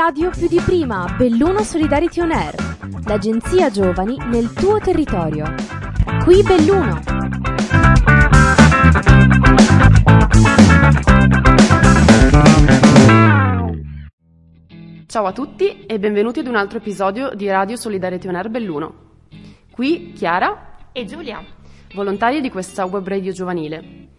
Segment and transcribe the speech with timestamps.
[0.00, 2.54] radio più di prima, Belluno Solidarity On Air,
[3.06, 5.52] l'agenzia giovani nel tuo territorio.
[6.22, 7.00] Qui Belluno.
[15.06, 18.94] Ciao a tutti e benvenuti ad un altro episodio di Radio Solidarity On Air Belluno.
[19.72, 21.44] Qui Chiara e Giulia,
[21.92, 24.10] volontarie di questa web radio giovanile.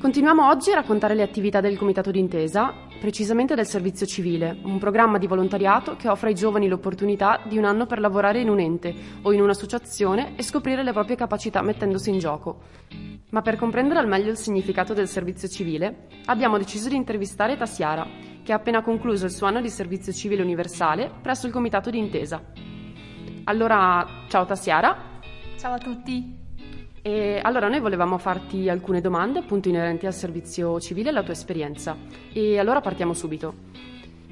[0.00, 5.16] Continuiamo oggi a raccontare le attività del Comitato d'Intesa, precisamente del Servizio Civile, un programma
[5.16, 8.94] di volontariato che offre ai giovani l'opportunità di un anno per lavorare in un ente
[9.22, 12.60] o in un'associazione e scoprire le proprie capacità mettendosi in gioco.
[13.30, 18.06] Ma per comprendere al meglio il significato del servizio civile, abbiamo deciso di intervistare Tassiara,
[18.42, 22.42] che ha appena concluso il suo anno di servizio civile universale presso il Comitato d'Intesa.
[23.44, 25.18] Allora, ciao Tassiara.
[25.56, 26.39] Ciao a tutti.
[27.02, 31.32] E allora noi volevamo farti alcune domande appunto inerenti al servizio civile e alla tua
[31.32, 31.96] esperienza.
[32.32, 33.54] E allora partiamo subito.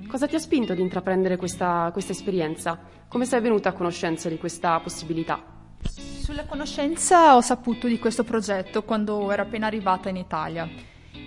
[0.07, 2.79] Cosa ti ha spinto ad intraprendere questa, questa esperienza?
[3.09, 5.42] Come sei venuta a conoscenza di questa possibilità?
[5.83, 10.69] Sulla conoscenza ho saputo di questo progetto quando ero appena arrivata in Italia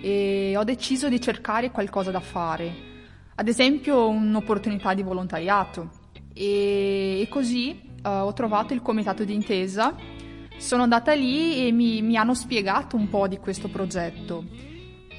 [0.00, 2.72] e ho deciso di cercare qualcosa da fare,
[3.34, 5.90] ad esempio un'opportunità di volontariato.
[6.32, 9.94] E, così uh, ho trovato il comitato d'intesa
[10.58, 14.44] sono andata lì e mi, mi hanno spiegato un po' di questo progetto.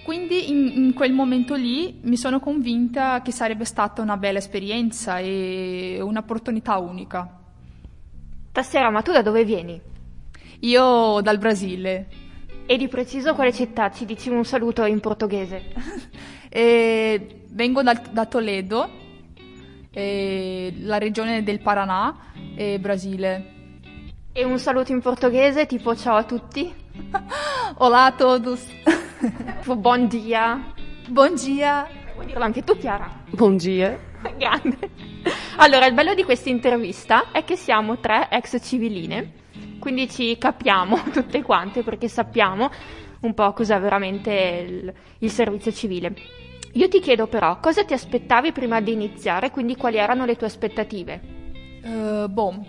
[0.03, 5.19] Quindi in, in, quel momento lì mi sono convinta che sarebbe stata una bella esperienza
[5.19, 7.39] e un'opportunità unica.
[8.51, 9.79] Tassera, ma tu da dove vieni?
[10.59, 12.07] Io dal Brasile.
[12.65, 13.91] E di preciso quale città?
[13.91, 15.71] Ci dici un saluto in portoghese.
[17.49, 18.89] vengo da, da Toledo,
[19.93, 22.15] la regione del Paraná,
[22.79, 23.52] Brasile.
[24.35, 26.73] E un saluto in portoghese tipo ciao a tutti.
[27.77, 28.65] Olá a todos.
[29.63, 30.73] Buon dia.
[31.07, 31.87] Buon dia.
[32.15, 33.11] Vuoi dirlo anche tu, Chiara?
[33.29, 33.95] Buon dia.
[34.35, 34.89] Grande.
[35.57, 39.33] Allora, il bello di questa intervista è che siamo tre ex civiline,
[39.77, 42.71] quindi ci capiamo tutte quante perché sappiamo
[43.19, 44.31] un po' cos'è veramente
[44.67, 46.11] il, il servizio civile.
[46.71, 50.47] Io ti chiedo però, cosa ti aspettavi prima di iniziare, quindi quali erano le tue
[50.47, 51.21] aspettative?
[51.83, 52.65] Uh, boh,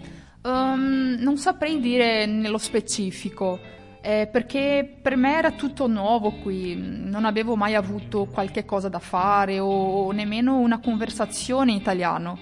[0.46, 3.58] Um, non saprei dire nello specifico,
[4.02, 8.98] eh, perché per me era tutto nuovo qui, non avevo mai avuto qualche cosa da
[8.98, 12.38] fare o nemmeno una conversazione in italiano.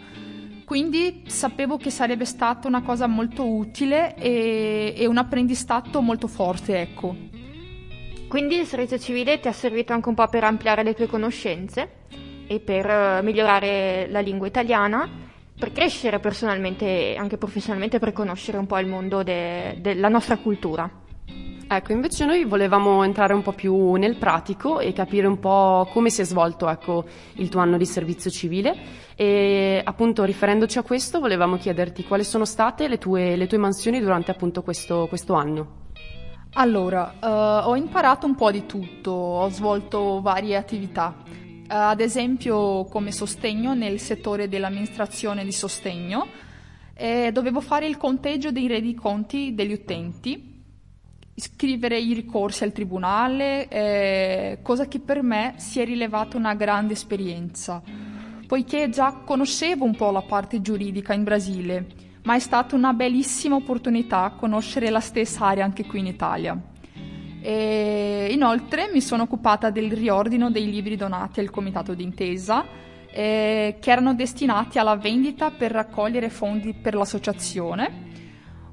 [0.65, 6.81] Quindi sapevo che sarebbe stata una cosa molto utile e, e un apprendistato molto forte,
[6.81, 7.15] ecco.
[8.27, 11.89] Quindi il servizio civile ti ha servito anche un po' per ampliare le tue conoscenze
[12.49, 15.22] e per uh, migliorare la lingua italiana
[15.63, 20.37] per crescere personalmente e anche professionalmente per conoscere un po' il mondo de- della nostra
[20.37, 20.91] cultura.
[21.69, 26.11] Ecco, invece noi volevamo entrare un po' più nel pratico e capire un po' come
[26.11, 28.75] si è svolto ecco, il tuo anno di servizio civile
[29.15, 34.01] e appunto riferendoci a questo volevamo chiederti quali sono state le tue, le tue mansioni
[34.01, 35.81] durante appunto questo, questo anno.
[36.55, 41.15] Allora, uh, ho imparato un po' di tutto, ho svolto varie attività
[41.75, 46.27] ad esempio come sostegno nel settore dell'amministrazione di sostegno,
[46.93, 50.61] eh, dovevo fare il conteggio dei rendiconti degli utenti,
[51.35, 56.93] scrivere i ricorsi al tribunale, eh, cosa che per me si è rilevata una grande
[56.93, 57.83] esperienza,
[58.47, 61.87] poiché già conoscevo un po' la parte giuridica in Brasile,
[62.25, 66.72] ma è stata una bellissima opportunità conoscere la stessa area anche qui in Italia.
[67.43, 72.65] E inoltre mi sono occupata del riordino dei libri donati al comitato d'intesa
[73.11, 78.11] eh, che erano destinati alla vendita per raccogliere fondi per l'associazione.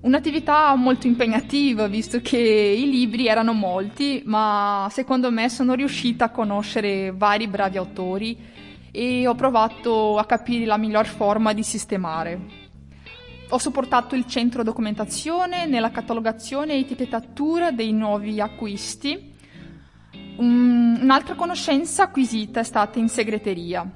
[0.02, 6.30] Un'attività molto impegnativa visto che i libri erano molti, ma secondo me sono riuscita a
[6.30, 8.38] conoscere vari bravi autori
[8.92, 12.69] e ho provato a capire la miglior forma di sistemare.
[13.52, 19.34] Ho supportato il centro documentazione nella catalogazione e etichettatura dei nuovi acquisti.
[20.38, 23.90] Um, un'altra conoscenza acquisita è stata in segreteria.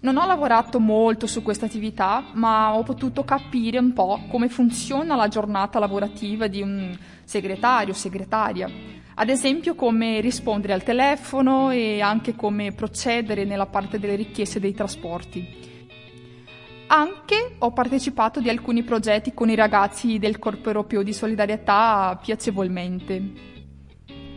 [0.00, 5.14] Non ho lavorato molto su questa attività, ma ho potuto capire un po' come funziona
[5.14, 8.68] la giornata lavorativa di un segretario o segretaria.
[9.14, 14.74] Ad esempio come rispondere al telefono e anche come procedere nella parte delle richieste dei
[14.74, 15.68] trasporti.
[16.88, 23.48] Anche ho partecipato di alcuni progetti con i ragazzi del Corpo Europeo di Solidarietà piacevolmente.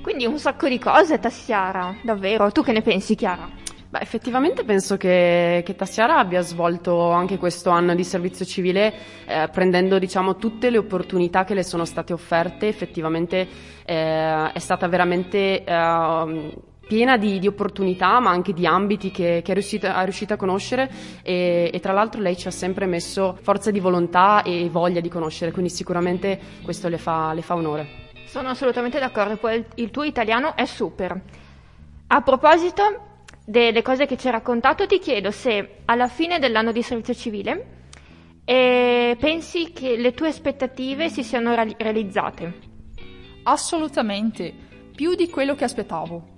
[0.02, 2.52] Quindi un sacco di cose, Tassiara, davvero.
[2.52, 3.50] Tu che ne pensi, Chiara?
[3.90, 8.92] Beh, effettivamente penso che, che, Tassiara abbia svolto anche questo anno di servizio civile
[9.26, 13.48] eh, prendendo diciamo, tutte le opportunità che le sono state offerte, effettivamente
[13.86, 16.54] eh, è stata veramente eh,
[16.94, 20.38] piena di, di, opportunità, ma anche di ambiti che, che è, riuscita, è, riuscita, a
[20.38, 20.88] conoscere
[21.24, 25.10] e, e, tra l'altro lei ci ha sempre messo forza di volontà e voglia di
[25.10, 27.88] conoscere, quindi sicuramente questo le fa, le fa onore.
[28.28, 31.20] Sono assolutamente d'accordo, poi il, tuo italiano è super.
[32.06, 36.84] A proposito delle cose che ci hai raccontato, ti chiedo se alla fine dell'anno di
[36.84, 37.66] servizio civile
[38.46, 42.54] eh, pensi che le tue aspettative si siano realizzate.
[43.42, 44.54] Assolutamente,
[44.96, 46.33] più di quello che aspettavo.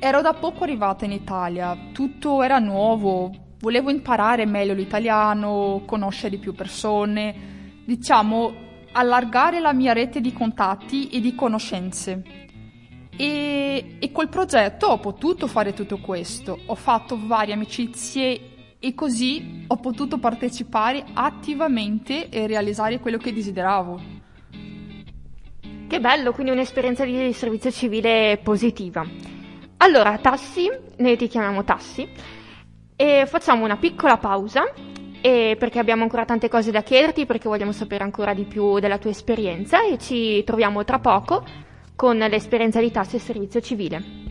[0.00, 6.54] Ero da poco arrivata in Italia, tutto era nuovo, volevo imparare meglio l'italiano, conoscere più
[6.54, 12.22] persone, diciamo allargare la mia rete di contatti e di conoscenze.
[13.16, 19.64] E, e col progetto ho potuto fare tutto questo, ho fatto varie amicizie e così
[19.66, 24.00] ho potuto partecipare attivamente e realizzare quello che desideravo.
[25.88, 29.27] Che bello, quindi un'esperienza di servizio civile positiva.
[29.80, 32.08] Allora, Tassi, noi ti chiamiamo Tassi,
[32.96, 34.64] e facciamo una piccola pausa
[35.20, 39.10] perché abbiamo ancora tante cose da chiederti, perché vogliamo sapere ancora di più della tua
[39.10, 41.44] esperienza e ci troviamo tra poco
[41.94, 44.27] con l'esperienza di tasse e servizio civile.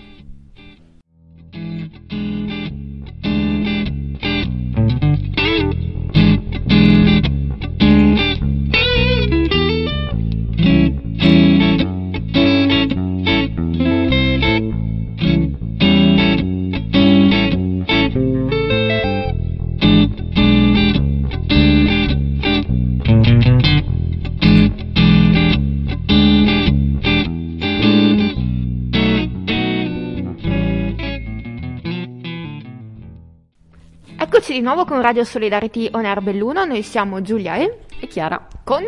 [34.58, 38.48] Di nuovo con Radio Solidarity On Air Belluno, noi siamo Giulia e, e Chiara.
[38.64, 38.84] con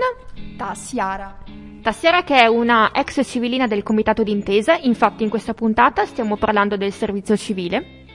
[0.58, 1.38] Tassiara.
[1.84, 6.76] Tassiara che è una ex civilina del Comitato d'Intesa, infatti in questa puntata stiamo parlando
[6.76, 8.06] del servizio civile.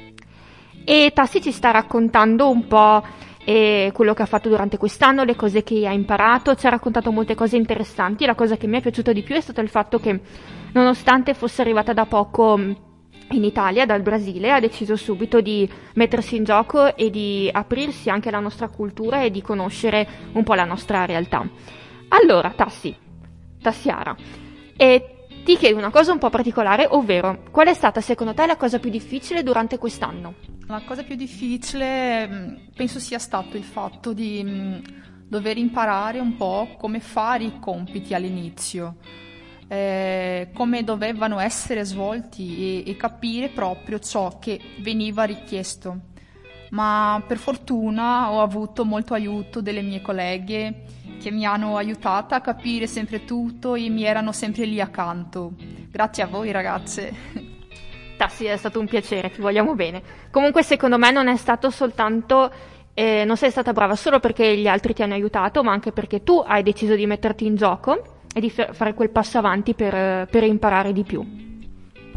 [0.84, 3.04] E Tassi ci sta raccontando un po'
[3.44, 7.12] eh, quello che ha fatto durante quest'anno, le cose che ha imparato, ci ha raccontato
[7.12, 10.00] molte cose interessanti, la cosa che mi è piaciuta di più è stato il fatto
[10.00, 10.20] che
[10.72, 12.58] nonostante fosse arrivata da poco
[13.36, 18.28] in Italia dal Brasile ha deciso subito di mettersi in gioco e di aprirsi anche
[18.28, 21.46] alla nostra cultura e di conoscere un po' la nostra realtà.
[22.08, 22.94] Allora, Tassi,
[23.60, 24.16] Tassiara,
[24.76, 28.56] e ti chiedo una cosa un po' particolare, ovvero qual è stata secondo te la
[28.56, 30.34] cosa più difficile durante quest'anno?
[30.66, 34.78] La cosa più difficile mm, penso sia stato il fatto di mm,
[35.28, 38.96] dover imparare un po' come fare i compiti all'inizio
[39.68, 46.12] eh, come dovevano essere svolti e, e capire proprio ciò che veniva richiesto.
[46.70, 50.82] Ma per fortuna ho avuto molto aiuto delle mie colleghe
[51.20, 55.52] che mi hanno aiutata a capire sempre tutto e mi erano sempre lì accanto.
[55.90, 57.14] Grazie a voi ragazze.
[58.16, 60.02] Tassi, è stato un piacere, ti vogliamo bene.
[60.30, 62.52] Comunque secondo me non è stato soltanto
[62.94, 66.22] eh, non sei stata brava solo perché gli altri ti hanno aiutato, ma anche perché
[66.22, 70.42] tu hai deciso di metterti in gioco e di fare quel passo avanti per, per
[70.42, 71.52] imparare di più.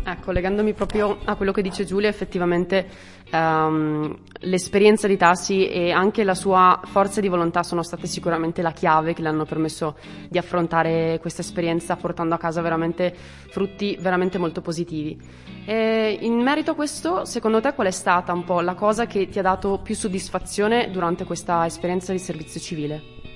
[0.04, 2.88] Ecco, legandomi proprio a quello che dice Giulia, effettivamente
[3.34, 8.72] um, l'esperienza di Tassi e anche la sua forza di volontà sono state sicuramente la
[8.72, 9.98] chiave che le hanno permesso
[10.30, 13.14] di affrontare questa esperienza portando a casa veramente
[13.50, 15.20] frutti veramente molto positivi.
[15.66, 19.28] E in merito a questo, secondo te qual è stata un po' la cosa che
[19.28, 23.27] ti ha dato più soddisfazione durante questa esperienza di servizio civile?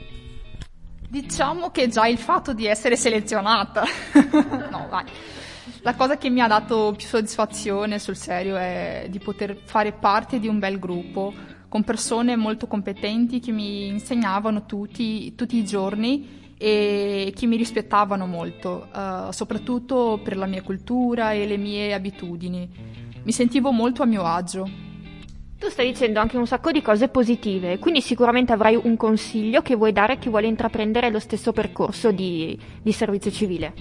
[1.12, 3.84] Diciamo che già il fatto di essere selezionata.
[4.72, 5.03] no, vai.
[5.82, 10.39] La cosa che mi ha dato più soddisfazione sul serio è di poter fare parte
[10.39, 11.34] di un bel gruppo
[11.68, 18.25] con persone molto competenti che mi insegnavano tutti, tutti i giorni e che mi rispettavano
[18.25, 22.70] molto, uh, soprattutto per la mia cultura e le mie abitudini.
[23.22, 24.91] Mi sentivo molto a mio agio.
[25.62, 29.75] Tu stai dicendo anche un sacco di cose positive, quindi sicuramente avrai un consiglio che
[29.75, 33.72] vuoi dare a chi vuole intraprendere lo stesso percorso di, di servizio civile.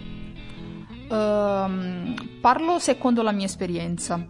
[1.09, 4.29] Um, parlo secondo la mia esperienza.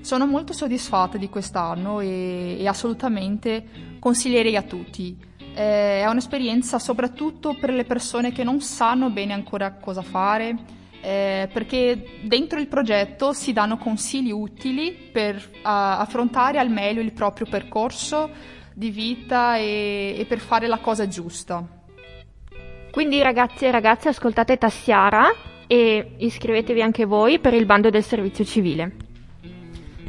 [0.00, 5.14] Sono molto soddisfatta di quest'anno e, e assolutamente consiglierei a tutti.
[5.54, 10.56] Eh, è un'esperienza soprattutto per le persone che non sanno bene ancora cosa fare
[11.06, 17.12] eh, perché dentro il progetto si danno consigli utili per uh, affrontare al meglio il
[17.12, 18.28] proprio percorso
[18.74, 21.64] di vita e, e per fare la cosa giusta.
[22.90, 25.32] Quindi ragazzi e ragazze ascoltate Tassiara
[25.68, 29.05] e iscrivetevi anche voi per il bando del servizio civile.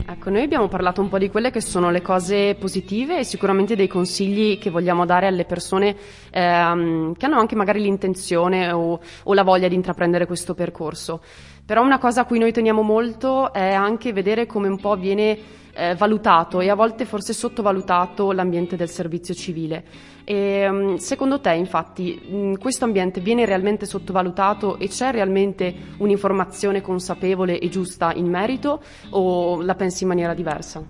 [0.05, 3.75] Ecco, noi abbiamo parlato un po' di quelle che sono le cose positive e sicuramente
[3.75, 5.95] dei consigli che vogliamo dare alle persone
[6.31, 11.21] ehm, che hanno anche magari l'intenzione o, o la voglia di intraprendere questo percorso.
[11.65, 15.37] Però una cosa a cui noi teniamo molto è anche vedere come un po' viene
[15.77, 19.83] eh, valutato e a volte forse sottovalutato l'ambiente del servizio civile.
[20.23, 26.81] E, mm, secondo te, infatti, mm, questo ambiente viene realmente sottovalutato e c'è realmente un'informazione
[26.81, 28.81] consapevole e giusta in merito
[29.11, 30.83] o la pensi in maniera diversa?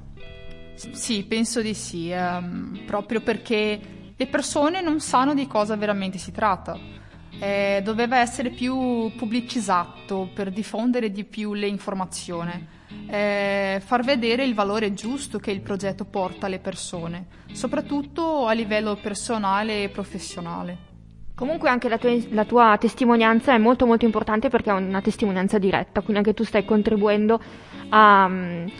[0.73, 3.79] Sì, penso di sì, ehm, proprio perché
[4.15, 6.77] le persone non sanno di cosa veramente si tratta.
[7.39, 12.67] Eh, doveva essere più pubblicizzato per diffondere di più le informazioni,
[13.07, 18.95] eh, far vedere il valore giusto che il progetto porta alle persone, soprattutto a livello
[18.95, 20.85] personale e professionale.
[21.35, 25.59] Comunque anche la tua, la tua, testimonianza è molto molto importante perché è una testimonianza
[25.59, 27.39] diretta, quindi anche tu stai contribuendo
[27.89, 28.23] a,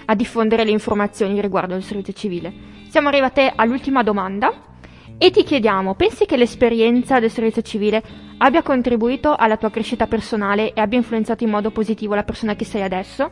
[0.05, 2.51] a diffondere le informazioni riguardo al servizio civile.
[2.89, 4.66] Siamo arrivate all'ultima domanda
[5.19, 8.03] e ti chiediamo, pensi che l'esperienza del servizio civile
[8.37, 12.65] abbia contribuito alla tua crescita personale e abbia influenzato in modo positivo la persona che
[12.65, 13.31] sei adesso?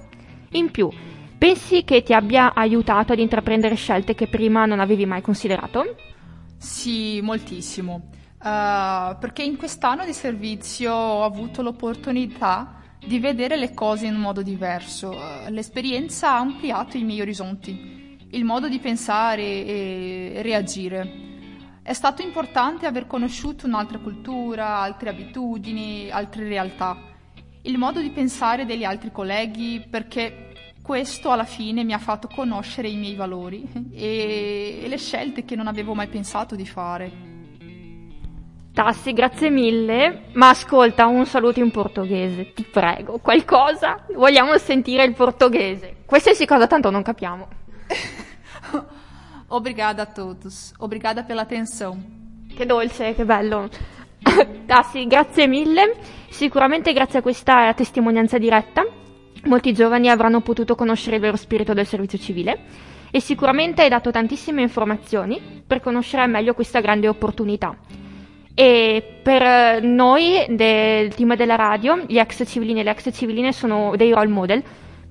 [0.53, 0.89] In più,
[1.37, 5.95] pensi che ti abbia aiutato ad intraprendere scelte che prima non avevi mai considerato?
[6.57, 8.09] Sì, moltissimo.
[8.39, 14.21] Uh, perché in quest'anno di servizio ho avuto l'opportunità di vedere le cose in un
[14.21, 15.09] modo diverso.
[15.11, 21.24] Uh, l'esperienza ha ampliato i miei orizzonti, il modo di pensare e reagire.
[21.87, 26.97] È stato importante aver conosciuto un'altra cultura, altre abitudini, altre realtà,
[27.61, 32.87] il modo di pensare degli altri colleghi, perché questo alla fine mi ha fatto conoscere
[32.87, 37.11] i miei valori e, e le scelte che non avevo mai pensato di fare.
[38.73, 44.03] Tassi, grazie mille, ma ascolta un saluto in portoghese, ti prego, qualcosa?
[44.11, 45.97] Vogliamo sentire il portoghese.
[46.07, 47.47] Qualsiasi cosa tanto non capiamo.
[49.47, 51.97] Obrigada a todos, obrigada pela atenção.
[52.55, 53.69] Che dolce, che bello.
[54.65, 55.95] Tassi, grazie mille.
[56.29, 58.83] Sicuramente grazie a questa testimonianza diretta
[59.45, 62.59] molti giovani avranno potuto conoscere il vero spirito del servizio civile
[63.11, 67.75] e sicuramente hai dato tantissime informazioni per conoscere meglio questa grande opportunità.
[68.53, 73.93] E per noi del team della radio, gli ex civilini e le ex civiline sono
[73.95, 74.63] dei role model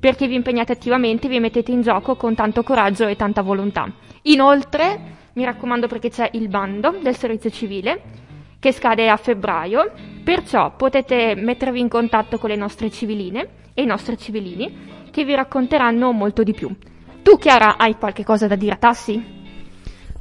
[0.05, 3.91] perché vi impegnate attivamente, vi mettete in gioco con tanto coraggio e tanta volontà.
[4.25, 5.01] Inoltre,
[5.33, 8.03] mi raccomando perché c'è il bando del servizio civile
[8.59, 9.93] che scade a febbraio,
[10.23, 15.35] perciò potete mettervi in contatto con le nostre civiline e i nostri civilini che vi
[15.35, 16.71] racconteranno molto di più.
[17.23, 19.44] Tu Chiara hai qualche cosa da dire a Tassi?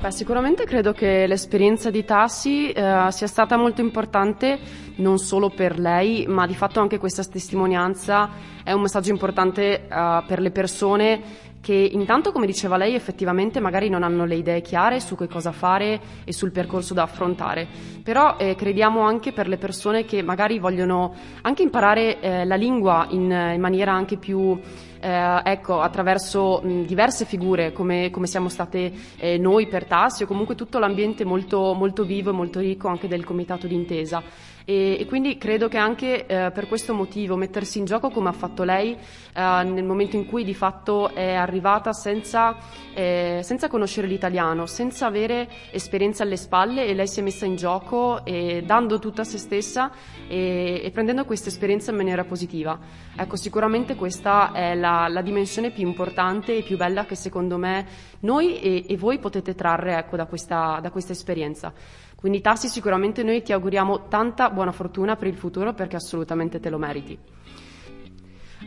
[0.04, 4.60] Beh, sicuramente credo che l'esperienza di Tassi eh, sia stata molto importante
[4.96, 8.30] non solo per lei, ma di fatto anche questa testimonianza
[8.66, 11.22] è un messaggio importante eh, per le persone
[11.62, 15.54] che intanto, come diceva lei, effettivamente magari non hanno le idee chiare su che cosa
[15.54, 17.66] fare e sul percorso da affrontare,
[18.04, 23.08] però eh, crediamo anche per le persone che magari vogliono anche imparare eh, la lingua
[23.12, 24.60] in, in maniera anche più
[25.04, 30.28] eh, ecco, attraverso mh, diverse figure come, come siamo state eh, noi per Tassi o
[30.28, 34.24] comunque tutto l'ambiente molto, molto vivo e molto ricco anche del comitato d'intesa.
[34.66, 38.34] E, e, quindi credo che anche eh, per questo motivo mettersi in gioco come ha
[38.34, 42.56] fatto lei eh, nel momento in cui di fatto è arrivata senza,
[42.94, 47.56] eh, senza, conoscere l'italiano, senza avere esperienza alle spalle e lei si è messa in
[47.58, 48.22] gioco
[48.64, 49.92] dando tutta se stessa
[50.28, 52.80] e, e prendendo questa esperienza in maniera positiva.
[53.16, 57.86] Ecco, sicuramente questa è la, la, dimensione più importante e più bella che secondo me
[58.22, 61.74] noi e, e voi potete trarre ecco, da, questa, da questa esperienza.
[62.16, 66.70] Quindi Tassi sicuramente noi ti auguriamo tanta buona fortuna per il futuro perché assolutamente te
[66.70, 67.18] lo meriti.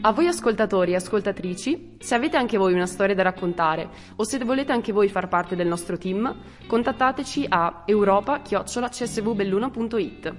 [0.03, 4.37] A voi ascoltatori e ascoltatrici, se avete anche voi una storia da raccontare o se
[4.45, 10.35] volete anche voi far parte del nostro team, contattateci a europa-csvbelluno.it.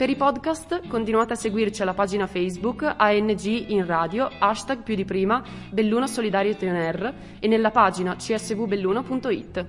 [0.00, 5.04] Per i podcast continuate a seguirci alla pagina Facebook ANG in radio, hashtag più di
[5.04, 9.66] prima, Belluno Solidario TNR e nella pagina csvbelluno.it.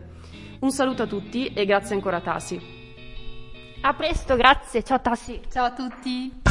[0.61, 2.61] Un saluto a tutti e grazie ancora a Tasi.
[3.81, 4.83] A presto, grazie.
[4.83, 5.41] Ciao Tassi.
[5.49, 6.50] Ciao a tutti.